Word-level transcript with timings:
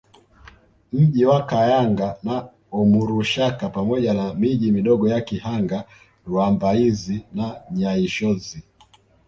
Mji 0.93 1.25
wa 1.29 1.39
Kayanga 1.45 2.17
na 2.23 2.35
Omurushaka 2.79 3.69
pamoja 3.69 4.13
na 4.13 4.33
miji 4.33 4.71
midogo 4.71 5.09
ya 5.09 5.21
Kihanga 5.21 5.83
Rwambaizi 6.27 7.25
na 7.33 7.61
Nyaishozi 7.71 8.63